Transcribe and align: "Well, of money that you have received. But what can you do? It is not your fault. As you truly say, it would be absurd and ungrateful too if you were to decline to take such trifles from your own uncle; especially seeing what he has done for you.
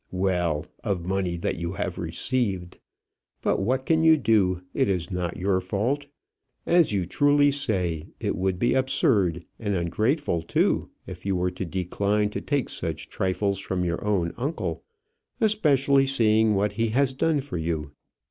"Well, 0.09 0.65
of 0.83 1.05
money 1.05 1.37
that 1.37 1.57
you 1.57 1.73
have 1.73 1.99
received. 1.99 2.79
But 3.43 3.59
what 3.59 3.85
can 3.85 4.03
you 4.03 4.17
do? 4.17 4.63
It 4.73 4.89
is 4.89 5.11
not 5.11 5.37
your 5.37 5.59
fault. 5.61 6.07
As 6.65 6.91
you 6.91 7.05
truly 7.05 7.51
say, 7.51 8.07
it 8.19 8.35
would 8.35 8.57
be 8.57 8.73
absurd 8.73 9.45
and 9.59 9.75
ungrateful 9.75 10.41
too 10.41 10.89
if 11.05 11.23
you 11.23 11.35
were 11.35 11.51
to 11.51 11.65
decline 11.65 12.31
to 12.31 12.41
take 12.41 12.69
such 12.69 13.09
trifles 13.09 13.59
from 13.59 13.85
your 13.85 14.03
own 14.03 14.33
uncle; 14.37 14.83
especially 15.39 16.07
seeing 16.07 16.55
what 16.55 16.71
he 16.71 16.87
has 16.87 17.13
done 17.13 17.39
for 17.39 17.59
you. 17.59 17.91